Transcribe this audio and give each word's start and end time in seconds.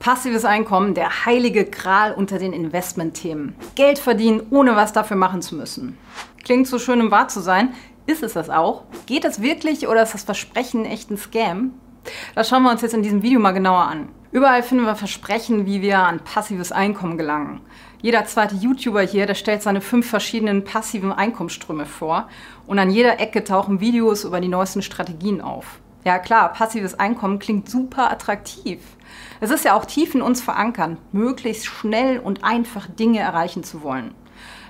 Passives 0.00 0.46
Einkommen, 0.46 0.94
der 0.94 1.26
heilige 1.26 1.66
Gral 1.66 2.14
unter 2.14 2.38
den 2.38 2.54
Investmentthemen. 2.54 3.54
Geld 3.74 3.98
verdienen, 3.98 4.46
ohne 4.48 4.74
was 4.74 4.94
dafür 4.94 5.18
machen 5.18 5.42
zu 5.42 5.54
müssen. 5.54 5.98
Klingt 6.42 6.66
so 6.66 6.78
schön, 6.78 7.02
um 7.02 7.10
wahr 7.10 7.28
zu 7.28 7.40
sein. 7.40 7.74
Ist 8.06 8.22
es 8.22 8.32
das 8.32 8.48
auch? 8.48 8.84
Geht 9.04 9.24
das 9.24 9.42
wirklich 9.42 9.88
oder 9.88 10.02
ist 10.02 10.14
das 10.14 10.22
Versprechen 10.22 10.86
echt 10.86 11.10
ein 11.10 11.18
Scam? 11.18 11.74
Das 12.34 12.48
schauen 12.48 12.62
wir 12.62 12.70
uns 12.70 12.80
jetzt 12.80 12.94
in 12.94 13.02
diesem 13.02 13.22
Video 13.22 13.40
mal 13.40 13.52
genauer 13.52 13.82
an. 13.82 14.08
Überall 14.32 14.62
finden 14.62 14.86
wir 14.86 14.96
Versprechen, 14.96 15.66
wie 15.66 15.82
wir 15.82 15.98
an 15.98 16.20
passives 16.20 16.72
Einkommen 16.72 17.18
gelangen. 17.18 17.60
Jeder 18.00 18.24
zweite 18.24 18.54
YouTuber 18.54 19.02
hier, 19.02 19.26
der 19.26 19.34
stellt 19.34 19.60
seine 19.60 19.82
fünf 19.82 20.08
verschiedenen 20.08 20.64
passiven 20.64 21.12
Einkommensströme 21.12 21.84
vor 21.84 22.26
und 22.66 22.78
an 22.78 22.88
jeder 22.88 23.20
Ecke 23.20 23.44
tauchen 23.44 23.80
Videos 23.80 24.24
über 24.24 24.40
die 24.40 24.48
neuesten 24.48 24.80
Strategien 24.80 25.42
auf. 25.42 25.78
Ja 26.02 26.18
klar, 26.18 26.52
passives 26.52 26.98
Einkommen 26.98 27.38
klingt 27.38 27.68
super 27.68 28.10
attraktiv. 28.10 28.80
Es 29.40 29.50
ist 29.50 29.64
ja 29.64 29.74
auch 29.74 29.84
tief 29.84 30.14
in 30.14 30.22
uns 30.22 30.40
verankert, 30.40 30.96
möglichst 31.12 31.66
schnell 31.66 32.18
und 32.18 32.42
einfach 32.42 32.86
Dinge 32.86 33.20
erreichen 33.20 33.64
zu 33.64 33.82
wollen. 33.82 34.14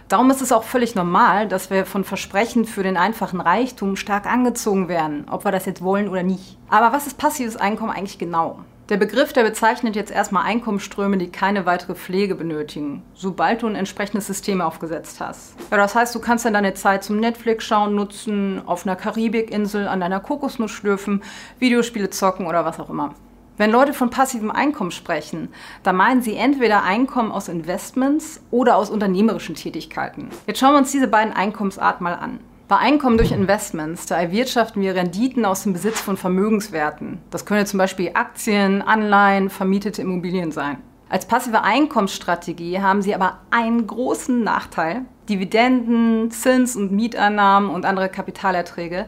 Darum 0.08 0.28
ist 0.30 0.42
es 0.42 0.50
auch 0.50 0.64
völlig 0.64 0.96
normal, 0.96 1.46
dass 1.46 1.70
wir 1.70 1.86
von 1.86 2.02
Versprechen 2.02 2.64
für 2.64 2.82
den 2.82 2.96
einfachen 2.96 3.40
Reichtum 3.40 3.94
stark 3.94 4.26
angezogen 4.26 4.88
werden, 4.88 5.26
ob 5.30 5.44
wir 5.44 5.52
das 5.52 5.66
jetzt 5.66 5.82
wollen 5.82 6.08
oder 6.08 6.24
nicht. 6.24 6.58
Aber 6.68 6.92
was 6.92 7.06
ist 7.06 7.16
passives 7.16 7.56
Einkommen 7.56 7.92
eigentlich 7.92 8.18
genau? 8.18 8.58
Der 8.90 8.96
Begriff, 8.96 9.32
der 9.32 9.44
bezeichnet 9.44 9.94
jetzt 9.94 10.10
erstmal 10.10 10.46
Einkommensströme, 10.46 11.16
die 11.16 11.30
keine 11.30 11.64
weitere 11.64 11.94
Pflege 11.94 12.34
benötigen, 12.34 13.04
sobald 13.14 13.62
du 13.62 13.68
ein 13.68 13.76
entsprechendes 13.76 14.26
System 14.26 14.60
aufgesetzt 14.60 15.20
hast. 15.20 15.54
Ja, 15.70 15.76
das 15.76 15.94
heißt, 15.94 16.12
du 16.12 16.18
kannst 16.18 16.44
dann 16.44 16.54
deine 16.54 16.74
Zeit 16.74 17.04
zum 17.04 17.20
Netflix-Schauen 17.20 17.94
nutzen, 17.94 18.60
auf 18.66 18.84
einer 18.84 18.96
Karibikinsel 18.96 19.86
an 19.86 20.00
deiner 20.00 20.18
Kokosnuss 20.18 20.72
schlürfen, 20.72 21.22
Videospiele 21.60 22.10
zocken 22.10 22.48
oder 22.48 22.64
was 22.64 22.80
auch 22.80 22.90
immer. 22.90 23.14
Wenn 23.58 23.70
Leute 23.70 23.92
von 23.92 24.10
passivem 24.10 24.50
Einkommen 24.50 24.90
sprechen, 24.90 25.50
dann 25.84 25.94
meinen 25.94 26.22
sie 26.22 26.34
entweder 26.34 26.82
Einkommen 26.82 27.30
aus 27.30 27.46
Investments 27.46 28.42
oder 28.50 28.76
aus 28.76 28.90
unternehmerischen 28.90 29.54
Tätigkeiten. 29.54 30.30
Jetzt 30.48 30.58
schauen 30.58 30.72
wir 30.72 30.78
uns 30.78 30.90
diese 30.90 31.06
beiden 31.06 31.32
Einkommensarten 31.32 32.02
mal 32.02 32.14
an. 32.14 32.40
Bei 32.70 32.76
Einkommen 32.76 33.18
durch 33.18 33.32
Investments, 33.32 34.06
da 34.06 34.20
erwirtschaften 34.20 34.80
wir 34.80 34.94
Renditen 34.94 35.44
aus 35.44 35.64
dem 35.64 35.72
Besitz 35.72 36.00
von 36.00 36.16
Vermögenswerten. 36.16 37.18
Das 37.28 37.44
können 37.44 37.66
zum 37.66 37.78
Beispiel 37.78 38.12
Aktien, 38.14 38.80
Anleihen, 38.80 39.50
vermietete 39.50 40.02
Immobilien 40.02 40.52
sein. 40.52 40.76
Als 41.08 41.26
passive 41.26 41.62
Einkommensstrategie 41.62 42.78
haben 42.78 43.02
sie 43.02 43.12
aber 43.12 43.38
einen 43.50 43.88
großen 43.88 44.44
Nachteil. 44.44 45.02
Dividenden, 45.28 46.30
Zins- 46.30 46.76
und 46.76 46.92
Mieteinnahmen 46.92 47.70
und 47.70 47.84
andere 47.84 48.08
Kapitalerträge, 48.08 49.06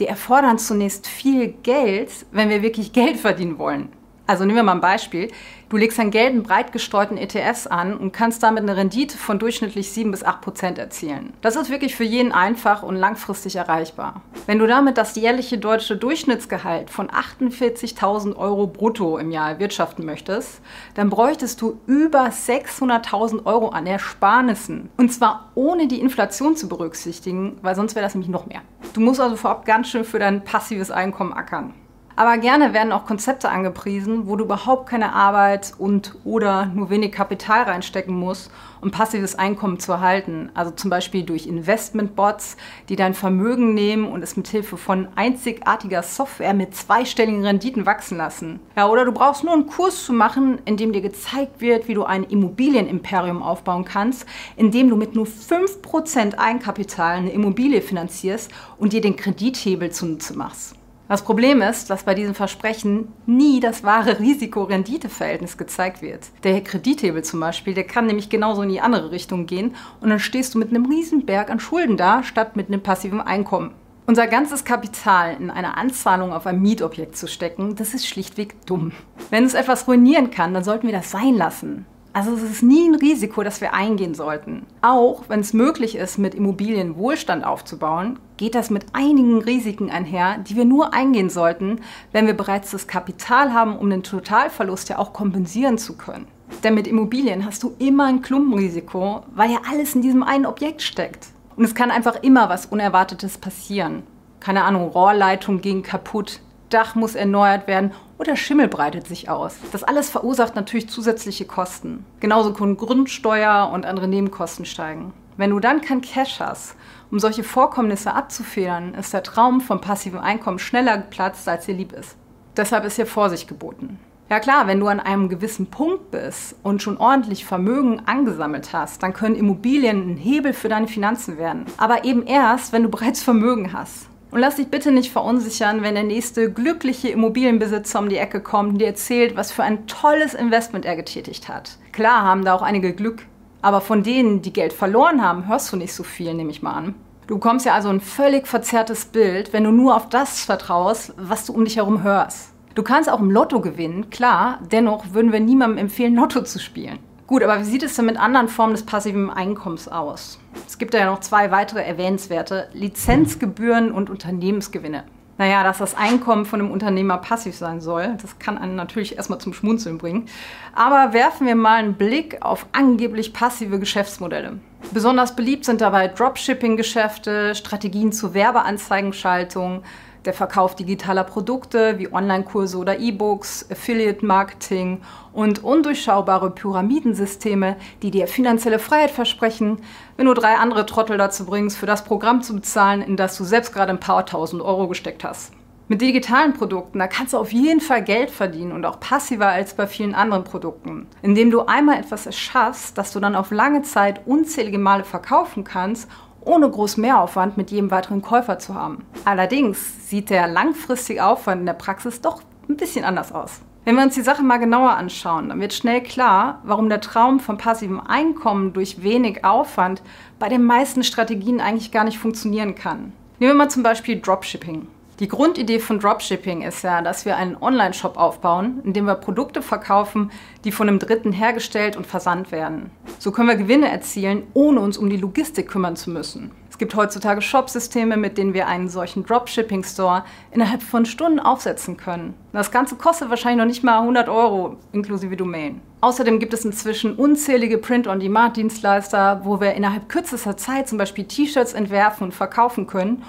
die 0.00 0.08
erfordern 0.08 0.58
zunächst 0.58 1.06
viel 1.06 1.54
Geld, 1.62 2.10
wenn 2.32 2.48
wir 2.50 2.62
wirklich 2.62 2.92
Geld 2.92 3.18
verdienen 3.18 3.58
wollen. 3.58 3.90
Also 4.26 4.44
nehmen 4.44 4.56
wir 4.56 4.62
mal 4.62 4.72
ein 4.72 4.80
Beispiel. 4.80 5.30
Du 5.68 5.76
legst 5.76 5.98
dein 5.98 6.10
Geld 6.10 6.32
in 6.32 6.42
breit 6.42 6.72
gestreuten 6.72 7.18
ETFs 7.18 7.66
an 7.66 7.96
und 7.96 8.12
kannst 8.12 8.42
damit 8.42 8.62
eine 8.62 8.76
Rendite 8.76 9.18
von 9.18 9.38
durchschnittlich 9.38 9.90
7 9.90 10.10
bis 10.10 10.24
8 10.24 10.40
Prozent 10.40 10.78
erzielen. 10.78 11.34
Das 11.42 11.56
ist 11.56 11.68
wirklich 11.68 11.94
für 11.94 12.04
jeden 12.04 12.32
einfach 12.32 12.82
und 12.82 12.96
langfristig 12.96 13.56
erreichbar. 13.56 14.22
Wenn 14.46 14.58
du 14.58 14.66
damit 14.66 14.96
das 14.96 15.14
jährliche 15.16 15.58
deutsche 15.58 15.96
Durchschnittsgehalt 15.96 16.90
von 16.90 17.08
48.000 17.08 18.36
Euro 18.36 18.66
brutto 18.66 19.18
im 19.18 19.30
Jahr 19.30 19.50
erwirtschaften 19.50 20.06
möchtest, 20.06 20.60
dann 20.94 21.10
bräuchtest 21.10 21.60
du 21.60 21.80
über 21.86 22.26
600.000 22.26 23.44
Euro 23.44 23.70
an 23.70 23.86
Ersparnissen. 23.86 24.88
Und 24.96 25.12
zwar 25.12 25.50
ohne 25.54 25.86
die 25.86 26.00
Inflation 26.00 26.56
zu 26.56 26.68
berücksichtigen, 26.68 27.58
weil 27.60 27.74
sonst 27.74 27.94
wäre 27.94 28.04
das 28.06 28.14
nämlich 28.14 28.30
noch 28.30 28.46
mehr. 28.46 28.62
Du 28.94 29.00
musst 29.00 29.20
also 29.20 29.36
vorab 29.36 29.66
ganz 29.66 29.88
schön 29.88 30.04
für 30.04 30.18
dein 30.18 30.44
passives 30.44 30.90
Einkommen 30.90 31.32
ackern. 31.32 31.74
Aber 32.16 32.38
gerne 32.38 32.72
werden 32.72 32.92
auch 32.92 33.06
Konzepte 33.06 33.48
angepriesen, 33.48 34.28
wo 34.28 34.36
du 34.36 34.44
überhaupt 34.44 34.88
keine 34.88 35.14
Arbeit 35.14 35.72
und 35.78 36.14
oder 36.22 36.66
nur 36.66 36.88
wenig 36.88 37.10
Kapital 37.10 37.64
reinstecken 37.64 38.14
musst, 38.14 38.52
um 38.80 38.92
passives 38.92 39.34
Einkommen 39.34 39.80
zu 39.80 39.90
erhalten. 39.90 40.48
Also 40.54 40.70
zum 40.70 40.90
Beispiel 40.90 41.24
durch 41.24 41.48
Investmentbots, 41.48 42.56
die 42.88 42.94
dein 42.94 43.14
Vermögen 43.14 43.74
nehmen 43.74 44.06
und 44.06 44.22
es 44.22 44.36
mit 44.36 44.46
Hilfe 44.46 44.76
von 44.76 45.08
einzigartiger 45.16 46.04
Software 46.04 46.54
mit 46.54 46.76
zweistelligen 46.76 47.44
Renditen 47.44 47.84
wachsen 47.84 48.16
lassen. 48.16 48.60
Ja, 48.76 48.88
oder 48.88 49.04
du 49.04 49.10
brauchst 49.10 49.42
nur 49.42 49.52
einen 49.52 49.66
Kurs 49.66 50.04
zu 50.04 50.12
machen, 50.12 50.60
in 50.66 50.76
dem 50.76 50.92
dir 50.92 51.02
gezeigt 51.02 51.60
wird, 51.60 51.88
wie 51.88 51.94
du 51.94 52.04
ein 52.04 52.22
Immobilienimperium 52.22 53.42
aufbauen 53.42 53.84
kannst, 53.84 54.24
indem 54.54 54.88
du 54.88 54.94
mit 54.94 55.16
nur 55.16 55.26
5% 55.26 56.36
Eigenkapital 56.36 57.16
eine 57.16 57.32
Immobilie 57.32 57.82
finanzierst 57.82 58.52
und 58.78 58.92
dir 58.92 59.00
den 59.00 59.16
Kredithebel 59.16 59.90
zunutze 59.90 60.38
machst. 60.38 60.76
Das 61.06 61.22
Problem 61.22 61.60
ist, 61.60 61.90
dass 61.90 62.04
bei 62.04 62.14
diesen 62.14 62.34
Versprechen 62.34 63.12
nie 63.26 63.60
das 63.60 63.84
wahre 63.84 64.20
Risiko-Rendite-Verhältnis 64.20 65.58
gezeigt 65.58 66.00
wird. 66.00 66.30
Der 66.44 66.62
Kredithebel 66.62 67.22
zum 67.22 67.40
Beispiel, 67.40 67.74
der 67.74 67.84
kann 67.84 68.06
nämlich 68.06 68.30
genauso 68.30 68.62
in 68.62 68.70
die 68.70 68.80
andere 68.80 69.10
Richtung 69.10 69.44
gehen 69.44 69.74
und 70.00 70.08
dann 70.08 70.18
stehst 70.18 70.54
du 70.54 70.58
mit 70.58 70.70
einem 70.70 70.86
riesen 70.86 71.26
Berg 71.26 71.50
an 71.50 71.60
Schulden 71.60 71.98
da, 71.98 72.22
statt 72.22 72.56
mit 72.56 72.68
einem 72.68 72.82
passiven 72.82 73.20
Einkommen. 73.20 73.72
Unser 74.06 74.26
ganzes 74.26 74.64
Kapital 74.64 75.36
in 75.38 75.50
eine 75.50 75.76
Anzahlung 75.76 76.32
auf 76.32 76.46
ein 76.46 76.60
Mietobjekt 76.60 77.16
zu 77.16 77.26
stecken, 77.26 77.74
das 77.76 77.92
ist 77.92 78.06
schlichtweg 78.06 78.66
dumm. 78.66 78.92
Wenn 79.30 79.44
es 79.44 79.54
etwas 79.54 79.86
ruinieren 79.86 80.30
kann, 80.30 80.54
dann 80.54 80.64
sollten 80.64 80.86
wir 80.86 80.94
das 80.94 81.10
sein 81.10 81.34
lassen. 81.34 81.86
Also 82.16 82.32
es 82.34 82.44
ist 82.44 82.62
nie 82.62 82.88
ein 82.88 82.94
Risiko, 82.94 83.42
das 83.42 83.60
wir 83.60 83.74
eingehen 83.74 84.14
sollten. 84.14 84.66
Auch 84.82 85.24
wenn 85.26 85.40
es 85.40 85.52
möglich 85.52 85.96
ist, 85.96 86.16
mit 86.16 86.36
Immobilien 86.36 86.96
Wohlstand 86.96 87.44
aufzubauen, 87.44 88.20
geht 88.36 88.54
das 88.54 88.70
mit 88.70 88.86
einigen 88.92 89.42
Risiken 89.42 89.90
einher, 89.90 90.38
die 90.38 90.54
wir 90.54 90.64
nur 90.64 90.94
eingehen 90.94 91.28
sollten, 91.28 91.80
wenn 92.12 92.28
wir 92.28 92.34
bereits 92.34 92.70
das 92.70 92.86
Kapital 92.86 93.52
haben, 93.52 93.76
um 93.76 93.90
den 93.90 94.04
Totalverlust 94.04 94.90
ja 94.90 94.98
auch 95.00 95.12
kompensieren 95.12 95.76
zu 95.76 95.96
können. 95.96 96.28
Denn 96.62 96.74
mit 96.74 96.86
Immobilien 96.86 97.44
hast 97.44 97.64
du 97.64 97.74
immer 97.80 98.04
ein 98.04 98.22
Klumpenrisiko, 98.22 99.22
weil 99.34 99.50
ja 99.50 99.58
alles 99.68 99.96
in 99.96 100.02
diesem 100.02 100.22
einen 100.22 100.46
Objekt 100.46 100.82
steckt. 100.82 101.26
Und 101.56 101.64
es 101.64 101.74
kann 101.74 101.90
einfach 101.90 102.22
immer 102.22 102.48
was 102.48 102.66
Unerwartetes 102.66 103.38
passieren. 103.38 104.04
Keine 104.38 104.62
Ahnung, 104.62 104.88
Rohrleitung 104.88 105.60
ging 105.60 105.82
kaputt, 105.82 106.40
Dach 106.70 106.94
muss 106.96 107.14
erneuert 107.14 107.68
werden 107.68 107.92
oder 108.18 108.36
Schimmel 108.36 108.68
breitet 108.68 109.06
sich 109.06 109.28
aus. 109.28 109.56
Das 109.72 109.84
alles 109.84 110.10
verursacht 110.10 110.54
natürlich 110.54 110.88
zusätzliche 110.88 111.44
Kosten. 111.44 112.04
Genauso 112.20 112.52
können 112.52 112.76
Grundsteuer 112.76 113.70
und 113.72 113.86
andere 113.86 114.08
Nebenkosten 114.08 114.64
steigen. 114.64 115.12
Wenn 115.36 115.50
du 115.50 115.58
dann 115.58 115.80
kein 115.80 116.00
Cash 116.00 116.38
hast, 116.38 116.76
um 117.10 117.18
solche 117.18 117.42
Vorkommnisse 117.42 118.14
abzufedern, 118.14 118.94
ist 118.94 119.12
der 119.12 119.22
Traum 119.22 119.60
vom 119.60 119.80
passiven 119.80 120.20
Einkommen 120.20 120.58
schneller 120.58 120.98
geplatzt, 120.98 121.48
als 121.48 121.66
dir 121.66 121.74
lieb 121.74 121.92
ist. 121.92 122.16
Deshalb 122.56 122.84
ist 122.84 122.96
hier 122.96 123.06
Vorsicht 123.06 123.48
geboten. 123.48 123.98
Ja 124.30 124.40
klar, 124.40 124.66
wenn 124.66 124.80
du 124.80 124.86
an 124.86 125.00
einem 125.00 125.28
gewissen 125.28 125.66
Punkt 125.66 126.10
bist 126.10 126.56
und 126.62 126.82
schon 126.82 126.96
ordentlich 126.96 127.44
Vermögen 127.44 128.00
angesammelt 128.06 128.72
hast, 128.72 129.02
dann 129.02 129.12
können 129.12 129.34
Immobilien 129.34 130.12
ein 130.12 130.16
Hebel 130.16 130.54
für 130.54 130.68
deine 130.68 130.88
Finanzen 130.88 131.36
werden. 131.36 131.66
Aber 131.76 132.04
eben 132.04 132.26
erst, 132.26 132.72
wenn 132.72 132.84
du 132.84 132.88
bereits 132.88 133.22
Vermögen 133.22 133.72
hast. 133.72 134.08
Und 134.34 134.40
lass 134.40 134.56
dich 134.56 134.66
bitte 134.66 134.90
nicht 134.90 135.12
verunsichern, 135.12 135.82
wenn 135.82 135.94
der 135.94 136.02
nächste 136.02 136.50
glückliche 136.50 137.08
Immobilienbesitzer 137.08 138.00
um 138.00 138.08
die 138.08 138.16
Ecke 138.16 138.40
kommt 138.40 138.72
und 138.72 138.78
dir 138.78 138.88
erzählt, 138.88 139.36
was 139.36 139.52
für 139.52 139.62
ein 139.62 139.86
tolles 139.86 140.34
Investment 140.34 140.84
er 140.84 140.96
getätigt 140.96 141.48
hat. 141.48 141.78
Klar 141.92 142.22
haben 142.22 142.44
da 142.44 142.52
auch 142.52 142.62
einige 142.62 142.94
Glück, 142.94 143.26
aber 143.62 143.80
von 143.80 144.02
denen, 144.02 144.42
die 144.42 144.52
Geld 144.52 144.72
verloren 144.72 145.22
haben, 145.22 145.46
hörst 145.46 145.72
du 145.72 145.76
nicht 145.76 145.92
so 145.92 146.02
viel, 146.02 146.34
nehme 146.34 146.50
ich 146.50 146.62
mal 146.62 146.72
an. 146.72 146.94
Du 147.28 147.34
bekommst 147.36 147.64
ja 147.64 147.74
also 147.74 147.90
ein 147.90 148.00
völlig 148.00 148.48
verzerrtes 148.48 149.04
Bild, 149.04 149.52
wenn 149.52 149.62
du 149.62 149.70
nur 149.70 149.94
auf 149.94 150.08
das 150.08 150.44
vertraust, 150.44 151.14
was 151.16 151.46
du 151.46 151.52
um 151.52 151.64
dich 151.64 151.76
herum 151.76 152.02
hörst. 152.02 152.54
Du 152.74 152.82
kannst 152.82 153.08
auch 153.08 153.20
im 153.20 153.30
Lotto 153.30 153.60
gewinnen, 153.60 154.10
klar, 154.10 154.58
dennoch 154.72 155.12
würden 155.12 155.30
wir 155.30 155.38
niemandem 155.38 155.78
empfehlen, 155.78 156.16
Lotto 156.16 156.42
zu 156.42 156.58
spielen. 156.58 156.98
Gut, 157.26 157.42
aber 157.42 157.58
wie 157.60 157.64
sieht 157.64 157.82
es 157.82 157.96
denn 157.96 158.04
mit 158.04 158.18
anderen 158.18 158.48
Formen 158.48 158.74
des 158.74 158.84
passiven 158.84 159.30
Einkommens 159.30 159.88
aus? 159.88 160.38
Es 160.66 160.76
gibt 160.76 160.92
ja 160.92 161.06
noch 161.06 161.20
zwei 161.20 161.50
weitere 161.50 161.82
erwähnenswerte, 161.82 162.68
Lizenzgebühren 162.74 163.92
und 163.92 164.10
Unternehmensgewinne. 164.10 165.04
Naja, 165.38 165.64
dass 165.64 165.78
das 165.78 165.96
Einkommen 165.96 166.44
von 166.44 166.60
einem 166.60 166.70
Unternehmer 166.70 167.16
passiv 167.16 167.56
sein 167.56 167.80
soll, 167.80 168.14
das 168.20 168.38
kann 168.38 168.58
einen 168.58 168.76
natürlich 168.76 169.16
erstmal 169.16 169.40
zum 169.40 169.54
Schmunzeln 169.54 169.96
bringen. 169.96 170.26
Aber 170.74 171.12
werfen 171.14 171.46
wir 171.46 171.56
mal 171.56 171.76
einen 171.76 171.94
Blick 171.94 172.42
auf 172.42 172.66
angeblich 172.72 173.32
passive 173.32 173.80
Geschäftsmodelle. 173.80 174.58
Besonders 174.92 175.34
beliebt 175.34 175.64
sind 175.64 175.80
dabei 175.80 176.08
Dropshipping-Geschäfte, 176.08 177.54
Strategien 177.54 178.12
zur 178.12 178.34
Werbeanzeigenschaltung, 178.34 179.82
der 180.26 180.32
Verkauf 180.32 180.74
digitaler 180.74 181.24
Produkte 181.24 181.98
wie 181.98 182.12
Online-Kurse 182.12 182.78
oder 182.78 182.98
E-Books, 182.98 183.66
Affiliate-Marketing 183.70 185.02
und 185.32 185.62
undurchschaubare 185.62 186.50
Pyramidensysteme, 186.50 187.76
die 188.02 188.10
dir 188.10 188.26
finanzielle 188.26 188.78
Freiheit 188.78 189.10
versprechen, 189.10 189.78
wenn 190.16 190.26
du 190.26 190.34
drei 190.34 190.54
andere 190.54 190.86
Trottel 190.86 191.18
dazu 191.18 191.44
bringst, 191.44 191.76
für 191.76 191.86
das 191.86 192.04
Programm 192.04 192.42
zu 192.42 192.54
bezahlen, 192.54 193.02
in 193.02 193.16
das 193.16 193.36
du 193.36 193.44
selbst 193.44 193.72
gerade 193.72 193.90
ein 193.90 194.00
paar 194.00 194.24
tausend 194.26 194.62
Euro 194.62 194.88
gesteckt 194.88 195.24
hast. 195.24 195.52
Mit 195.86 196.00
digitalen 196.00 196.54
Produkten, 196.54 196.98
da 196.98 197.06
kannst 197.06 197.34
du 197.34 197.38
auf 197.38 197.52
jeden 197.52 197.82
Fall 197.82 198.02
Geld 198.02 198.30
verdienen 198.30 198.72
und 198.72 198.86
auch 198.86 199.00
passiver 199.00 199.48
als 199.48 199.74
bei 199.74 199.86
vielen 199.86 200.14
anderen 200.14 200.42
Produkten. 200.42 201.06
Indem 201.20 201.50
du 201.50 201.66
einmal 201.66 201.98
etwas 201.98 202.24
erschaffst, 202.24 202.96
das 202.96 203.12
du 203.12 203.20
dann 203.20 203.36
auf 203.36 203.50
lange 203.50 203.82
Zeit 203.82 204.22
unzählige 204.24 204.78
Male 204.78 205.04
verkaufen 205.04 205.62
kannst 205.62 206.08
ohne 206.44 206.70
groß 206.70 206.96
Mehraufwand 206.96 207.56
mit 207.56 207.70
jedem 207.70 207.90
weiteren 207.90 208.22
Käufer 208.22 208.58
zu 208.58 208.74
haben. 208.74 209.04
Allerdings 209.24 210.08
sieht 210.08 210.30
der 210.30 210.46
langfristige 210.46 211.24
Aufwand 211.24 211.60
in 211.60 211.66
der 211.66 211.74
Praxis 211.74 212.20
doch 212.20 212.42
ein 212.68 212.76
bisschen 212.76 213.04
anders 213.04 213.32
aus. 213.32 213.60
Wenn 213.84 213.96
wir 213.96 214.02
uns 214.02 214.14
die 214.14 214.22
Sache 214.22 214.42
mal 214.42 214.56
genauer 214.56 214.92
anschauen, 214.92 215.50
dann 215.50 215.60
wird 215.60 215.74
schnell 215.74 216.02
klar, 216.02 216.60
warum 216.64 216.88
der 216.88 217.02
Traum 217.02 217.38
vom 217.38 217.58
passiven 217.58 218.00
Einkommen 218.00 218.72
durch 218.72 219.02
wenig 219.02 219.44
Aufwand 219.44 220.02
bei 220.38 220.48
den 220.48 220.64
meisten 220.64 221.02
Strategien 221.02 221.60
eigentlich 221.60 221.92
gar 221.92 222.04
nicht 222.04 222.18
funktionieren 222.18 222.74
kann. 222.74 223.12
Nehmen 223.38 223.52
wir 223.52 223.54
mal 223.54 223.68
zum 223.68 223.82
Beispiel 223.82 224.20
Dropshipping. 224.20 224.86
Die 225.20 225.28
Grundidee 225.28 225.78
von 225.78 226.00
Dropshipping 226.00 226.62
ist 226.62 226.82
ja, 226.82 227.00
dass 227.00 227.24
wir 227.24 227.36
einen 227.36 227.56
Online-Shop 227.56 228.16
aufbauen, 228.16 228.80
in 228.82 228.94
dem 228.94 229.04
wir 229.04 229.14
Produkte 229.14 229.62
verkaufen, 229.62 230.32
die 230.64 230.72
von 230.72 230.88
einem 230.88 230.98
Dritten 230.98 231.30
hergestellt 231.30 231.96
und 231.96 232.04
versandt 232.04 232.50
werden. 232.50 232.90
So 233.20 233.30
können 233.30 233.48
wir 233.48 233.54
Gewinne 233.54 233.88
erzielen, 233.88 234.42
ohne 234.54 234.80
uns 234.80 234.98
um 234.98 235.08
die 235.08 235.16
Logistik 235.16 235.68
kümmern 235.68 235.94
zu 235.94 236.10
müssen. 236.10 236.50
Es 236.68 236.78
gibt 236.78 236.96
heutzutage 236.96 237.40
Shopsysteme, 237.40 238.16
mit 238.16 238.36
denen 238.36 238.54
wir 238.54 238.66
einen 238.66 238.88
solchen 238.88 239.24
Dropshipping-Store 239.24 240.24
innerhalb 240.50 240.82
von 240.82 241.06
Stunden 241.06 241.38
aufsetzen 241.38 241.96
können. 241.96 242.34
Das 242.52 242.72
Ganze 242.72 242.96
kostet 242.96 243.30
wahrscheinlich 243.30 243.58
noch 243.58 243.68
nicht 243.68 243.84
mal 243.84 244.00
100 244.00 244.28
Euro 244.28 244.78
inklusive 244.90 245.36
Domain. 245.36 245.80
Außerdem 246.00 246.40
gibt 246.40 246.52
es 246.52 246.64
inzwischen 246.64 247.14
unzählige 247.14 247.78
Print-on-Demand-Dienstleister, 247.78 249.42
wo 249.44 249.60
wir 249.60 249.74
innerhalb 249.74 250.08
kürzester 250.08 250.56
Zeit 250.56 250.88
zum 250.88 250.98
Beispiel 250.98 251.24
T-Shirts 251.24 251.72
entwerfen 251.72 252.24
und 252.24 252.34
verkaufen 252.34 252.88
können, 252.88 253.22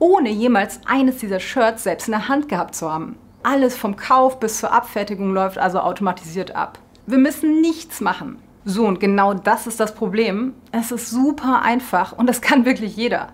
ohne 0.00 0.30
jemals 0.30 0.80
eines 0.86 1.18
dieser 1.18 1.38
Shirts 1.38 1.84
selbst 1.84 2.08
in 2.08 2.12
der 2.12 2.28
Hand 2.28 2.48
gehabt 2.48 2.74
zu 2.74 2.90
haben. 2.90 3.16
Alles 3.44 3.76
vom 3.76 3.94
Kauf 3.94 4.40
bis 4.40 4.58
zur 4.58 4.72
Abfertigung 4.72 5.32
läuft 5.32 5.58
also 5.58 5.78
automatisiert 5.78 6.56
ab. 6.56 6.78
Wir 7.06 7.18
müssen 7.18 7.60
nichts 7.60 8.00
machen. 8.00 8.38
So, 8.64 8.86
und 8.86 9.00
genau 9.00 9.34
das 9.34 9.66
ist 9.66 9.78
das 9.78 9.94
Problem. 9.94 10.54
Es 10.72 10.90
ist 10.90 11.10
super 11.10 11.62
einfach 11.62 12.12
und 12.12 12.26
das 12.26 12.40
kann 12.40 12.64
wirklich 12.64 12.96
jeder. 12.96 13.28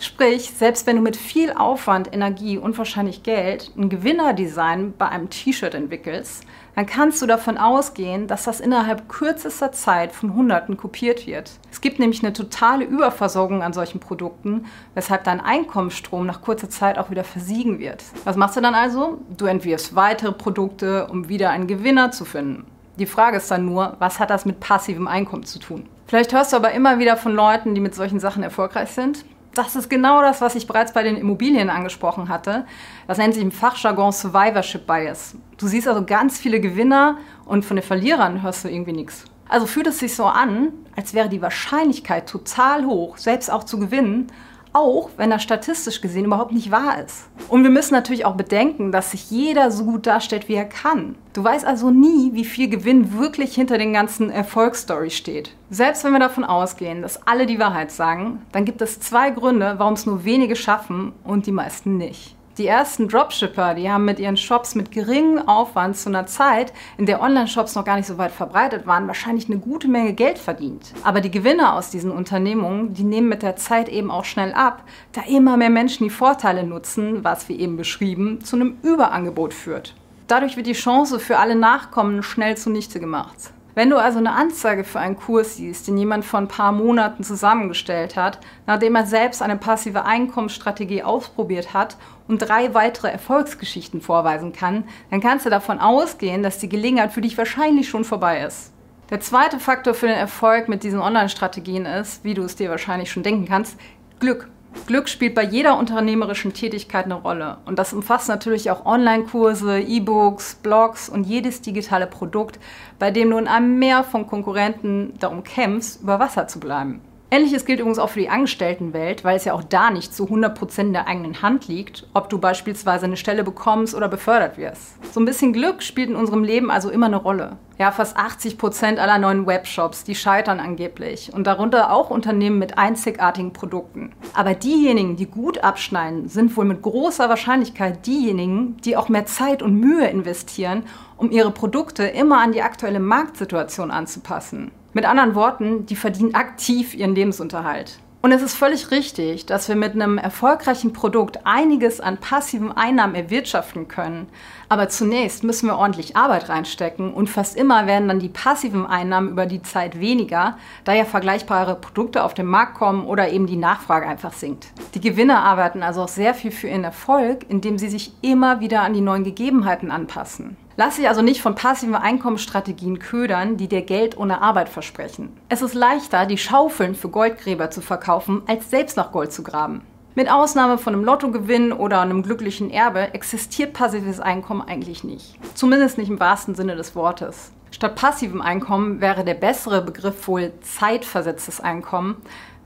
Sprich, 0.00 0.50
selbst 0.50 0.86
wenn 0.86 0.96
du 0.96 1.02
mit 1.02 1.16
viel 1.16 1.52
Aufwand, 1.52 2.12
Energie 2.12 2.58
und 2.58 2.76
wahrscheinlich 2.78 3.22
Geld 3.22 3.70
ein 3.76 3.88
Gewinnerdesign 3.88 4.94
bei 4.96 5.08
einem 5.08 5.30
T-Shirt 5.30 5.74
entwickelst, 5.74 6.44
dann 6.74 6.86
kannst 6.86 7.22
du 7.22 7.26
davon 7.26 7.56
ausgehen, 7.56 8.26
dass 8.26 8.44
das 8.44 8.60
innerhalb 8.60 9.08
kürzester 9.08 9.72
Zeit 9.72 10.12
von 10.12 10.34
Hunderten 10.34 10.76
kopiert 10.76 11.26
wird. 11.26 11.52
Es 11.70 11.80
gibt 11.80 11.98
nämlich 11.98 12.22
eine 12.22 12.32
totale 12.32 12.84
Überversorgung 12.84 13.62
an 13.62 13.72
solchen 13.72 14.00
Produkten, 14.00 14.66
weshalb 14.94 15.24
dein 15.24 15.40
Einkommensstrom 15.40 16.26
nach 16.26 16.42
kurzer 16.42 16.70
Zeit 16.70 16.98
auch 16.98 17.10
wieder 17.10 17.24
versiegen 17.24 17.78
wird. 17.78 18.02
Was 18.24 18.36
machst 18.36 18.56
du 18.56 18.60
dann 18.60 18.74
also? 18.74 19.20
Du 19.36 19.46
entwirfst 19.46 19.94
weitere 19.94 20.32
Produkte, 20.32 21.06
um 21.06 21.28
wieder 21.28 21.50
einen 21.50 21.66
Gewinner 21.66 22.10
zu 22.10 22.24
finden. 22.24 22.66
Die 22.98 23.06
Frage 23.06 23.38
ist 23.38 23.50
dann 23.50 23.64
nur, 23.64 23.96
was 23.98 24.20
hat 24.20 24.30
das 24.30 24.44
mit 24.44 24.60
passivem 24.60 25.08
Einkommen 25.08 25.44
zu 25.44 25.58
tun? 25.58 25.88
Vielleicht 26.06 26.32
hörst 26.32 26.52
du 26.52 26.56
aber 26.56 26.72
immer 26.72 26.98
wieder 26.98 27.16
von 27.16 27.34
Leuten, 27.34 27.74
die 27.74 27.80
mit 27.80 27.94
solchen 27.94 28.20
Sachen 28.20 28.42
erfolgreich 28.42 28.90
sind. 28.90 29.24
Das 29.54 29.76
ist 29.76 29.88
genau 29.88 30.20
das, 30.20 30.40
was 30.40 30.56
ich 30.56 30.66
bereits 30.66 30.92
bei 30.92 31.02
den 31.04 31.16
Immobilien 31.16 31.70
angesprochen 31.70 32.28
hatte. 32.28 32.66
Das 33.06 33.18
nennt 33.18 33.34
sich 33.34 33.42
im 33.42 33.52
Fachjargon 33.52 34.10
Survivorship 34.10 34.86
Bias. 34.86 35.36
Du 35.58 35.68
siehst 35.68 35.86
also 35.86 36.04
ganz 36.04 36.38
viele 36.38 36.60
Gewinner 36.60 37.18
und 37.44 37.64
von 37.64 37.76
den 37.76 37.84
Verlierern 37.84 38.42
hörst 38.42 38.64
du 38.64 38.68
irgendwie 38.68 38.92
nichts. 38.92 39.24
Also 39.48 39.66
fühlt 39.66 39.86
es 39.86 39.98
sich 39.98 40.14
so 40.16 40.24
an, 40.24 40.72
als 40.96 41.14
wäre 41.14 41.28
die 41.28 41.40
Wahrscheinlichkeit 41.40 42.28
total 42.28 42.84
hoch, 42.86 43.16
selbst 43.16 43.50
auch 43.50 43.64
zu 43.64 43.78
gewinnen, 43.78 44.26
auch 44.74 45.08
wenn 45.16 45.30
das 45.30 45.42
statistisch 45.42 46.00
gesehen 46.00 46.26
überhaupt 46.26 46.52
nicht 46.52 46.70
wahr 46.70 47.02
ist. 47.02 47.28
Und 47.48 47.62
wir 47.62 47.70
müssen 47.70 47.94
natürlich 47.94 48.26
auch 48.26 48.34
bedenken, 48.34 48.92
dass 48.92 49.12
sich 49.12 49.30
jeder 49.30 49.70
so 49.70 49.84
gut 49.84 50.06
darstellt, 50.06 50.48
wie 50.48 50.54
er 50.54 50.66
kann. 50.66 51.14
Du 51.32 51.42
weißt 51.42 51.64
also 51.64 51.90
nie, 51.90 52.32
wie 52.34 52.44
viel 52.44 52.68
Gewinn 52.68 53.16
wirklich 53.16 53.54
hinter 53.54 53.78
den 53.78 53.92
ganzen 53.92 54.30
Erfolgsstories 54.30 55.14
steht. 55.14 55.54
Selbst 55.70 56.04
wenn 56.04 56.12
wir 56.12 56.20
davon 56.20 56.44
ausgehen, 56.44 57.02
dass 57.02 57.26
alle 57.26 57.46
die 57.46 57.58
Wahrheit 57.58 57.90
sagen, 57.90 58.42
dann 58.52 58.64
gibt 58.64 58.82
es 58.82 59.00
zwei 59.00 59.30
Gründe, 59.30 59.74
warum 59.78 59.94
es 59.94 60.06
nur 60.06 60.24
wenige 60.24 60.56
schaffen 60.56 61.12
und 61.24 61.46
die 61.46 61.52
meisten 61.52 61.96
nicht. 61.96 62.36
Die 62.56 62.68
ersten 62.68 63.08
Dropshipper, 63.08 63.74
die 63.74 63.90
haben 63.90 64.04
mit 64.04 64.20
ihren 64.20 64.36
Shops 64.36 64.76
mit 64.76 64.92
geringem 64.92 65.48
Aufwand 65.48 65.96
zu 65.96 66.08
einer 66.08 66.26
Zeit, 66.26 66.72
in 66.96 67.04
der 67.04 67.20
Online-Shops 67.20 67.74
noch 67.74 67.84
gar 67.84 67.96
nicht 67.96 68.06
so 68.06 68.16
weit 68.16 68.30
verbreitet 68.30 68.86
waren, 68.86 69.08
wahrscheinlich 69.08 69.46
eine 69.50 69.58
gute 69.58 69.88
Menge 69.88 70.12
Geld 70.12 70.38
verdient. 70.38 70.92
Aber 71.02 71.20
die 71.20 71.32
Gewinne 71.32 71.72
aus 71.72 71.90
diesen 71.90 72.12
Unternehmungen, 72.12 72.94
die 72.94 73.02
nehmen 73.02 73.28
mit 73.28 73.42
der 73.42 73.56
Zeit 73.56 73.88
eben 73.88 74.08
auch 74.08 74.24
schnell 74.24 74.52
ab, 74.52 74.84
da 75.10 75.22
immer 75.22 75.56
mehr 75.56 75.70
Menschen 75.70 76.04
die 76.04 76.10
Vorteile 76.10 76.62
nutzen, 76.62 77.24
was 77.24 77.48
wie 77.48 77.58
eben 77.58 77.76
beschrieben, 77.76 78.40
zu 78.44 78.54
einem 78.54 78.76
Überangebot 78.84 79.52
führt. 79.52 79.96
Dadurch 80.28 80.56
wird 80.56 80.68
die 80.68 80.74
Chance 80.74 81.18
für 81.18 81.38
alle 81.38 81.56
Nachkommen 81.56 82.22
schnell 82.22 82.56
zunichte 82.56 83.00
gemacht. 83.00 83.52
Wenn 83.74 83.90
du 83.90 83.96
also 83.96 84.18
eine 84.18 84.32
Anzeige 84.32 84.84
für 84.84 85.00
einen 85.00 85.16
Kurs 85.16 85.56
siehst, 85.56 85.88
den 85.88 85.98
jemand 85.98 86.24
vor 86.24 86.38
ein 86.38 86.46
paar 86.46 86.70
Monaten 86.70 87.24
zusammengestellt 87.24 88.14
hat, 88.14 88.38
nachdem 88.66 88.94
er 88.94 89.04
selbst 89.04 89.42
eine 89.42 89.56
passive 89.56 90.04
Einkommensstrategie 90.04 91.02
ausprobiert 91.02 91.74
hat 91.74 91.96
und 92.28 92.38
drei 92.38 92.72
weitere 92.72 93.08
Erfolgsgeschichten 93.08 94.00
vorweisen 94.00 94.52
kann, 94.52 94.84
dann 95.10 95.20
kannst 95.20 95.44
du 95.44 95.50
davon 95.50 95.80
ausgehen, 95.80 96.44
dass 96.44 96.58
die 96.58 96.68
Gelegenheit 96.68 97.12
für 97.12 97.20
dich 97.20 97.36
wahrscheinlich 97.36 97.88
schon 97.88 98.04
vorbei 98.04 98.44
ist. 98.44 98.72
Der 99.10 99.20
zweite 99.20 99.58
Faktor 99.58 99.94
für 99.94 100.06
den 100.06 100.16
Erfolg 100.16 100.68
mit 100.68 100.84
diesen 100.84 101.00
Online-Strategien 101.00 101.84
ist, 101.84 102.22
wie 102.22 102.34
du 102.34 102.42
es 102.42 102.56
dir 102.56 102.70
wahrscheinlich 102.70 103.10
schon 103.10 103.24
denken 103.24 103.44
kannst, 103.44 103.76
Glück. 104.20 104.48
Glück 104.86 105.08
spielt 105.08 105.34
bei 105.34 105.44
jeder 105.44 105.78
unternehmerischen 105.78 106.52
Tätigkeit 106.52 107.06
eine 107.06 107.14
Rolle. 107.14 107.58
Und 107.64 107.78
das 107.78 107.92
umfasst 107.92 108.28
natürlich 108.28 108.70
auch 108.70 108.84
Online-Kurse, 108.84 109.80
E-Books, 109.80 110.56
Blogs 110.56 111.08
und 111.08 111.24
jedes 111.24 111.62
digitale 111.62 112.06
Produkt, 112.06 112.58
bei 112.98 113.10
dem 113.10 113.30
du 113.30 113.38
in 113.38 113.48
einem 113.48 113.78
Meer 113.78 114.04
von 114.04 114.26
Konkurrenten 114.26 115.14
darum 115.18 115.42
kämpfst, 115.42 116.02
über 116.02 116.18
Wasser 116.18 116.48
zu 116.48 116.60
bleiben. 116.60 117.00
Ähnliches 117.30 117.64
gilt 117.64 117.80
übrigens 117.80 117.98
auch 117.98 118.10
für 118.10 118.20
die 118.20 118.28
Angestelltenwelt, 118.28 119.24
weil 119.24 119.36
es 119.36 119.44
ja 119.44 119.54
auch 119.54 119.64
da 119.64 119.90
nicht 119.90 120.14
zu 120.14 120.26
100% 120.26 120.80
in 120.80 120.92
der 120.92 121.08
eigenen 121.08 121.42
Hand 121.42 121.66
liegt, 121.66 122.06
ob 122.14 122.28
du 122.28 122.38
beispielsweise 122.38 123.06
eine 123.06 123.16
Stelle 123.16 123.42
bekommst 123.42 123.94
oder 123.94 124.08
befördert 124.08 124.56
wirst. 124.56 125.04
So 125.12 125.20
ein 125.20 125.24
bisschen 125.24 125.52
Glück 125.52 125.82
spielt 125.82 126.10
in 126.10 126.16
unserem 126.16 126.44
Leben 126.44 126.70
also 126.70 126.90
immer 126.90 127.06
eine 127.06 127.16
Rolle. 127.16 127.56
Ja, 127.76 127.90
fast 127.90 128.16
80% 128.16 128.98
aller 128.98 129.18
neuen 129.18 129.48
Webshops, 129.48 130.04
die 130.04 130.14
scheitern 130.14 130.60
angeblich 130.60 131.32
und 131.34 131.48
darunter 131.48 131.92
auch 131.92 132.10
Unternehmen 132.10 132.60
mit 132.60 132.78
einzigartigen 132.78 133.52
Produkten. 133.52 134.12
Aber 134.32 134.54
diejenigen, 134.54 135.16
die 135.16 135.26
gut 135.26 135.64
abschneiden, 135.64 136.28
sind 136.28 136.56
wohl 136.56 136.66
mit 136.66 136.82
großer 136.82 137.28
Wahrscheinlichkeit 137.28 138.06
diejenigen, 138.06 138.76
die 138.84 138.96
auch 138.96 139.08
mehr 139.08 139.26
Zeit 139.26 139.60
und 139.60 139.80
Mühe 139.80 140.06
investieren, 140.06 140.84
um 141.16 141.32
ihre 141.32 141.50
Produkte 141.50 142.04
immer 142.04 142.40
an 142.40 142.52
die 142.52 142.62
aktuelle 142.62 143.00
Marktsituation 143.00 143.90
anzupassen. 143.90 144.70
Mit 144.94 145.06
anderen 145.06 145.34
Worten, 145.34 145.86
die 145.86 145.96
verdienen 145.96 146.36
aktiv 146.36 146.94
ihren 146.94 147.16
Lebensunterhalt. 147.16 147.98
Und 148.22 148.30
es 148.30 148.42
ist 148.42 148.54
völlig 148.54 148.92
richtig, 148.92 149.44
dass 149.44 149.68
wir 149.68 149.74
mit 149.74 149.92
einem 149.92 150.16
erfolgreichen 150.18 150.92
Produkt 150.92 151.40
einiges 151.44 152.00
an 152.00 152.16
passiven 152.16 152.70
Einnahmen 152.70 153.16
erwirtschaften 153.16 153.88
können. 153.88 154.28
Aber 154.68 154.88
zunächst 154.88 155.42
müssen 155.42 155.66
wir 155.66 155.76
ordentlich 155.76 156.16
Arbeit 156.16 156.48
reinstecken 156.48 157.12
und 157.12 157.28
fast 157.28 157.56
immer 157.56 157.86
werden 157.86 158.06
dann 158.06 158.20
die 158.20 158.28
passiven 158.28 158.86
Einnahmen 158.86 159.30
über 159.30 159.46
die 159.46 159.62
Zeit 159.62 159.98
weniger, 159.98 160.56
da 160.84 160.94
ja 160.94 161.04
vergleichbare 161.04 161.74
Produkte 161.74 162.22
auf 162.22 162.32
den 162.32 162.46
Markt 162.46 162.76
kommen 162.76 163.04
oder 163.04 163.30
eben 163.30 163.46
die 163.46 163.56
Nachfrage 163.56 164.06
einfach 164.06 164.32
sinkt. 164.32 164.68
Die 164.94 165.00
Gewinner 165.00 165.42
arbeiten 165.42 165.82
also 165.82 166.02
auch 166.02 166.08
sehr 166.08 166.34
viel 166.34 166.52
für 166.52 166.68
ihren 166.68 166.84
Erfolg, 166.84 167.44
indem 167.50 167.78
sie 167.78 167.88
sich 167.88 168.12
immer 168.22 168.60
wieder 168.60 168.82
an 168.82 168.94
die 168.94 169.02
neuen 169.02 169.24
Gegebenheiten 169.24 169.90
anpassen. 169.90 170.56
Lass 170.76 170.96
dich 170.96 171.08
also 171.08 171.22
nicht 171.22 171.40
von 171.40 171.54
passiven 171.54 171.94
Einkommensstrategien 171.94 172.98
ködern, 172.98 173.56
die 173.56 173.68
dir 173.68 173.82
Geld 173.82 174.18
ohne 174.18 174.42
Arbeit 174.42 174.68
versprechen. 174.68 175.32
Es 175.48 175.62
ist 175.62 175.74
leichter, 175.74 176.26
die 176.26 176.38
Schaufeln 176.38 176.96
für 176.96 177.08
Goldgräber 177.08 177.70
zu 177.70 177.80
verkaufen, 177.80 178.42
als 178.48 178.70
selbst 178.70 178.96
nach 178.96 179.12
Gold 179.12 179.32
zu 179.32 179.44
graben. 179.44 179.82
Mit 180.16 180.30
Ausnahme 180.30 180.78
von 180.78 180.94
einem 180.94 181.04
Lottogewinn 181.04 181.72
oder 181.72 182.00
einem 182.00 182.22
glücklichen 182.24 182.70
Erbe 182.70 183.14
existiert 183.14 183.72
passives 183.72 184.18
Einkommen 184.18 184.62
eigentlich 184.62 185.04
nicht. 185.04 185.38
Zumindest 185.54 185.96
nicht 185.96 186.08
im 186.08 186.18
wahrsten 186.18 186.56
Sinne 186.56 186.74
des 186.74 186.96
Wortes. 186.96 187.52
Statt 187.70 187.94
passivem 187.94 188.40
Einkommen 188.40 189.00
wäre 189.00 189.24
der 189.24 189.34
bessere 189.34 189.80
Begriff 189.80 190.26
wohl 190.26 190.52
zeitversetztes 190.60 191.60
Einkommen, 191.60 192.16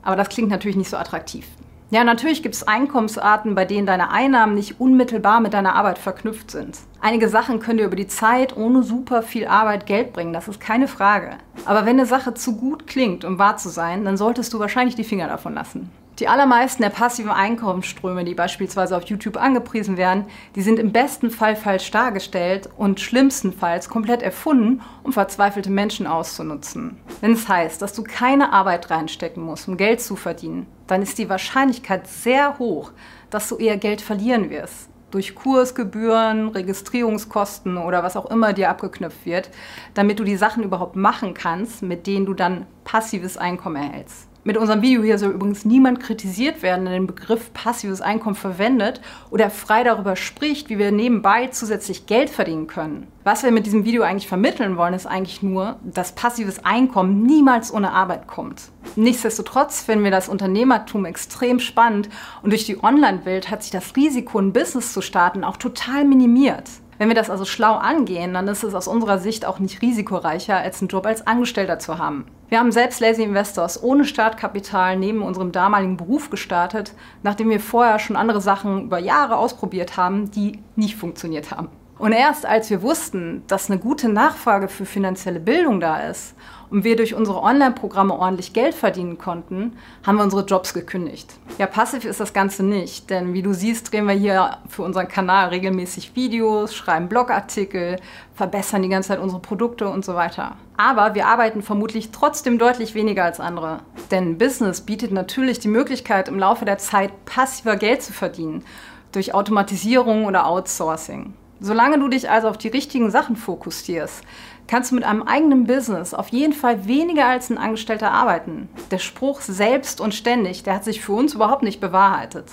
aber 0.03 0.17
das 0.17 0.29
klingt 0.31 0.51
natürlich 0.51 0.77
nicht 0.77 0.91
so 0.91 0.97
attraktiv. 0.97 1.47
Ja, 1.91 2.05
natürlich 2.05 2.43
gibt 2.43 2.55
es 2.55 2.69
Einkommensarten, 2.69 3.55
bei 3.55 3.65
denen 3.65 3.87
deine 3.87 4.11
Einnahmen 4.11 4.55
nicht 4.55 4.79
unmittelbar 4.79 5.41
mit 5.41 5.55
deiner 5.55 5.75
Arbeit 5.75 5.97
verknüpft 5.97 6.51
sind. 6.51 6.77
Einige 7.01 7.31
Sachen 7.31 7.61
können 7.61 7.79
dir 7.79 7.87
über 7.87 7.97
die 7.97 8.07
Zeit 8.07 8.55
ohne 8.59 8.83
super 8.83 9.23
viel 9.23 9.47
Arbeit 9.47 9.87
Geld 9.87 10.13
bringen, 10.13 10.35
das 10.35 10.49
ist 10.49 10.61
keine 10.61 10.87
Frage. 10.87 11.39
Aber 11.65 11.87
wenn 11.87 11.97
eine 11.97 12.05
Sache 12.05 12.35
zu 12.35 12.57
gut 12.57 12.87
klingt, 12.87 13.25
um 13.25 13.39
wahr 13.39 13.57
zu 13.57 13.71
sein, 13.71 14.05
dann 14.05 14.19
solltest 14.19 14.53
du 14.53 14.59
wahrscheinlich 14.59 14.97
die 14.97 15.05
Finger 15.05 15.29
davon 15.29 15.55
lassen. 15.55 15.91
Die 16.19 16.27
allermeisten 16.27 16.83
der 16.83 16.91
passiven 16.91 17.31
Einkommensströme, 17.31 18.25
die 18.25 18.35
beispielsweise 18.35 18.97
auf 18.97 19.05
YouTube 19.05 19.37
angepriesen 19.37 19.97
werden, 19.97 20.25
die 20.57 20.63
sind 20.63 20.81
im 20.81 20.91
besten 20.91 21.31
Fall 21.31 21.55
falsch 21.55 21.93
dargestellt 21.93 22.69
und 22.77 22.99
schlimmstenfalls 22.99 23.89
komplett 23.89 24.23
erfunden, 24.23 24.81
um 25.05 25.13
verzweifelte 25.13 25.71
Menschen 25.71 26.09
auszunutzen. 26.09 26.97
Wenn 27.21 27.35
es 27.35 27.49
heißt, 27.49 27.81
dass 27.81 27.93
du 27.93 28.03
keine 28.03 28.53
Arbeit 28.53 28.91
reinstecken 28.91 29.45
musst, 29.45 29.69
um 29.69 29.77
Geld 29.77 30.01
zu 30.01 30.17
verdienen, 30.17 30.67
dann 30.89 31.03
ist 31.03 31.19
die 31.19 31.29
Wahrscheinlichkeit 31.29 32.09
sehr 32.09 32.59
hoch, 32.59 32.91
dass 33.31 33.49
du 33.49 33.57
eher 33.57 33.77
Geld 33.77 34.01
verlieren 34.01 34.51
wirst. 34.51 34.89
Durch 35.13 35.37
Kursgebühren, 35.37 36.49
Registrierungskosten 36.49 37.79
oder 37.79 38.03
was 38.03 38.17
auch 38.17 38.27
immer 38.27 38.53
dir 38.53 38.71
abgeknüpft 38.71 39.25
wird, 39.25 39.51
damit 39.95 40.19
du 40.19 40.25
die 40.25 40.37
Sachen 40.37 40.65
überhaupt 40.65 40.97
machen 40.97 41.33
kannst, 41.33 41.83
mit 41.83 42.09
denen 42.09 42.27
du 42.27 42.35
dann 42.35 42.67
passives 42.85 43.39
Einkommen 43.39 43.77
erhältst. 43.77 44.28
Mit 44.49 44.57
unserem 44.57 44.81
Video 44.81 45.03
hier 45.03 45.19
soll 45.19 45.33
übrigens 45.33 45.67
niemand 45.67 46.01
kritisiert 46.01 46.63
werden, 46.63 46.87
der 46.87 46.95
den 46.95 47.07
Begriff 47.07 47.53
passives 47.53 48.01
Einkommen 48.01 48.35
verwendet 48.35 49.03
oder 49.29 49.51
frei 49.51 49.85
darüber 49.85 50.17
spricht, 50.17 50.71
wie 50.71 50.79
wir 50.79 50.91
nebenbei 50.91 51.49
zusätzlich 51.49 52.07
Geld 52.07 52.31
verdienen 52.31 52.67
können. 52.67 53.09
Was 53.25 53.43
wir 53.43 53.51
mit 53.51 53.67
diesem 53.67 53.85
Video 53.85 54.05
eigentlich 54.05 54.27
vermitteln 54.27 54.79
wollen, 54.79 54.95
ist 54.95 55.05
eigentlich 55.05 55.43
nur, 55.43 55.77
dass 55.83 56.15
passives 56.15 56.65
Einkommen 56.65 57.25
niemals 57.25 57.75
ohne 57.75 57.93
Arbeit 57.93 58.27
kommt. 58.27 58.71
Nichtsdestotrotz 58.97 59.83
finden 59.83 60.05
wir 60.05 60.11
das 60.11 60.31
Unternehmertum 60.31 61.05
extrem 61.05 61.61
spannend 61.61 62.09
und 62.43 62.49
durch 62.49 62.65
die 62.65 62.83
Online-Welt 62.83 63.51
hat 63.51 63.63
sich 63.63 63.71
das 63.71 63.97
Risiko, 63.97 64.39
ein 64.39 64.55
Business 64.55 64.95
zu 64.95 65.03
starten, 65.03 65.45
auch 65.45 65.59
total 65.59 66.07
minimiert. 66.07 66.71
Wenn 66.99 67.09
wir 67.09 67.15
das 67.15 67.31
also 67.31 67.45
schlau 67.45 67.75
angehen, 67.75 68.35
dann 68.35 68.49
ist 68.49 68.65
es 68.65 68.75
aus 68.75 68.89
unserer 68.89 69.19
Sicht 69.19 69.47
auch 69.47 69.61
nicht 69.61 69.81
risikoreicher, 69.83 70.57
als 70.57 70.81
einen 70.81 70.89
Job 70.89 71.07
als 71.07 71.27
Angestellter 71.29 71.79
zu 71.79 71.99
haben. 71.99 72.27
Wir 72.49 72.59
haben 72.59 72.73
selbst 72.73 72.99
Lazy 72.99 73.23
Investors 73.23 73.81
ohne 73.81 74.05
Startkapital 74.05 74.97
neben 74.97 75.23
unserem 75.23 75.53
damaligen 75.53 75.97
Beruf 75.97 76.29
gestartet, 76.29 76.93
nachdem 77.23 77.51
wir 77.51 77.61
vorher 77.61 78.01
schon 78.01 78.17
andere 78.17 78.41
Sachen 78.41 78.87
über 78.87 78.99
Jahre 78.99 79.37
ausprobiert 79.37 79.97
haben, 79.97 80.33
die 80.33 80.59
nicht 80.75 80.97
funktioniert 80.97 81.53
haben. 81.53 81.69
Und 81.99 82.13
erst 82.13 82.47
als 82.47 82.71
wir 82.71 82.83
wussten, 82.83 83.43
dass 83.49 83.71
eine 83.71 83.81
gute 83.81 84.09
Nachfrage 84.09 84.69
für 84.69 84.87
finanzielle 84.87 85.41
Bildung 85.41 85.81
da 85.81 86.03
ist 86.03 86.35
und 86.71 86.85
wir 86.85 86.95
durch 86.95 87.15
unsere 87.15 87.43
Online-Programme 87.43 88.15
ordentlich 88.15 88.53
Geld 88.53 88.75
verdienen 88.75 89.19
konnten, 89.19 89.77
haben 90.07 90.17
wir 90.17 90.23
unsere 90.23 90.45
Jobs 90.45 90.75
gekündigt. 90.75 91.35
Ja, 91.59 91.67
passiv 91.67 92.05
ist 92.05 92.21
das 92.21 92.33
Ganze 92.33 92.63
nicht, 92.63 93.11
denn 93.11 93.33
wie 93.33 93.43
du 93.43 93.53
siehst, 93.53 93.93
drehen 93.93 94.07
wir 94.07 94.15
hier 94.15 94.59
für 94.69 94.83
unseren 94.83 95.09
Kanal 95.09 95.49
regelmäßig 95.49 96.15
Videos, 96.15 96.73
schreiben 96.73 97.09
Blogartikel, 97.09 97.97
verbessern 98.35 98.83
die 98.83 98.89
ganze 98.89 99.09
Zeit 99.09 99.21
unsere 99.21 99.41
Produkte 99.41 99.89
und 99.89 100.05
so 100.05 100.15
weiter. 100.15 100.57
Aber 100.77 101.17
wir 101.17 101.27
arbeiten 101.27 101.63
vermutlich 101.63 102.13
trotzdem 102.13 102.59
deutlich 102.59 102.95
weniger 102.95 103.25
als 103.25 103.41
andere. 103.41 103.79
Denn 104.13 104.39
Business 104.39 104.83
bietet 104.83 105.11
natürlich 105.11 105.59
die 105.59 105.67
Möglichkeit, 105.67 106.29
im 106.29 106.39
Laufe 106.39 106.65
der 106.65 106.79
Zeit 106.79 107.25
passiver 107.25 107.75
Geld 107.75 108.03
zu 108.03 108.13
verdienen, 108.13 108.65
durch 109.11 109.35
Automatisierung 109.35 110.27
oder 110.27 110.47
Outsourcing. 110.47 111.35
Solange 111.61 111.99
du 111.99 112.09
dich 112.09 112.31
also 112.31 112.49
auf 112.49 112.57
die 112.57 112.69
richtigen 112.69 113.11
Sachen 113.11 113.35
fokussierst, 113.35 114.23
kannst 114.69 114.93
du 114.93 114.95
mit 114.95 115.03
einem 115.03 115.23
eigenen 115.23 115.65
Business 115.65 116.15
auf 116.15 116.29
jeden 116.29 116.53
Fall 116.53 116.87
weniger 116.87 117.27
als 117.27 117.51
ein 117.51 117.59
Angestellter 117.59 118.13
arbeiten. 118.13 118.69
Der 118.93 118.99
Spruch 118.99 119.41
selbst 119.41 120.01
und 120.01 120.15
ständig, 120.15 120.63
der 120.63 120.75
hat 120.75 120.85
sich 120.85 121.01
für 121.01 121.13
uns 121.13 121.35
überhaupt 121.35 121.65
nicht 121.65 121.81
bewahrheitet. 121.81 122.45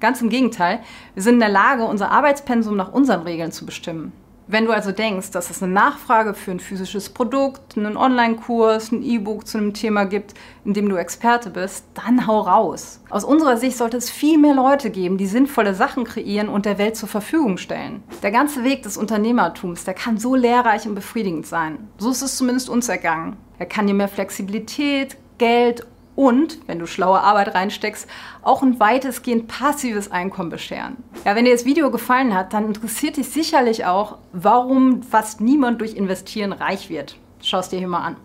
Ganz 0.00 0.22
im 0.22 0.30
Gegenteil, 0.30 0.80
wir 1.12 1.22
sind 1.22 1.34
in 1.34 1.40
der 1.40 1.48
Lage, 1.50 1.84
unser 1.84 2.10
Arbeitspensum 2.10 2.74
nach 2.74 2.92
unseren 2.92 3.22
Regeln 3.22 3.52
zu 3.52 3.66
bestimmen. 3.66 4.12
Wenn 4.46 4.66
du 4.66 4.72
also 4.72 4.92
denkst, 4.92 5.30
dass 5.30 5.48
es 5.48 5.62
eine 5.62 5.72
Nachfrage 5.72 6.34
für 6.34 6.50
ein 6.50 6.60
physisches 6.60 7.08
Produkt, 7.08 7.78
einen 7.78 7.96
Online-Kurs, 7.96 8.92
ein 8.92 9.02
E-Book 9.02 9.46
zu 9.46 9.56
einem 9.56 9.72
Thema 9.72 10.04
gibt, 10.04 10.34
in 10.66 10.74
dem 10.74 10.88
du 10.90 10.96
Experte 10.96 11.48
bist, 11.48 11.86
dann 11.94 12.26
hau 12.26 12.40
raus. 12.40 13.00
Aus 13.08 13.24
unserer 13.24 13.56
Sicht 13.56 13.78
sollte 13.78 13.96
es 13.96 14.10
viel 14.10 14.36
mehr 14.36 14.54
Leute 14.54 14.90
geben, 14.90 15.16
die 15.16 15.26
sinnvolle 15.26 15.74
Sachen 15.74 16.04
kreieren 16.04 16.50
und 16.50 16.66
der 16.66 16.76
Welt 16.76 16.96
zur 16.96 17.08
Verfügung 17.08 17.56
stellen. 17.56 18.02
Der 18.22 18.32
ganze 18.32 18.64
Weg 18.64 18.82
des 18.82 18.98
Unternehmertums, 18.98 19.84
der 19.84 19.94
kann 19.94 20.18
so 20.18 20.34
lehrreich 20.34 20.86
und 20.86 20.94
befriedigend 20.94 21.46
sein. 21.46 21.88
So 21.96 22.10
ist 22.10 22.22
es 22.22 22.36
zumindest 22.36 22.68
uns 22.68 22.90
ergangen. 22.90 23.36
Er 23.58 23.66
kann 23.66 23.86
dir 23.86 23.94
mehr 23.94 24.08
Flexibilität, 24.08 25.16
Geld 25.38 25.86
und, 26.16 26.58
wenn 26.66 26.78
du 26.78 26.86
schlaue 26.86 27.20
Arbeit 27.20 27.54
reinsteckst, 27.54 28.08
auch 28.42 28.62
ein 28.62 28.78
weitestgehend 28.78 29.48
passives 29.48 30.10
Einkommen 30.10 30.50
bescheren. 30.50 30.96
Ja, 31.24 31.34
wenn 31.34 31.44
dir 31.44 31.52
das 31.52 31.64
Video 31.64 31.90
gefallen 31.90 32.34
hat, 32.34 32.52
dann 32.52 32.66
interessiert 32.66 33.16
dich 33.16 33.28
sicherlich 33.28 33.84
auch, 33.84 34.18
warum 34.32 35.02
fast 35.02 35.40
niemand 35.40 35.80
durch 35.80 35.94
Investieren 35.94 36.52
reich 36.52 36.88
wird. 36.88 37.16
Schau 37.42 37.58
es 37.58 37.68
dir 37.68 37.78
hier 37.78 37.88
mal 37.88 38.02
an. 38.02 38.16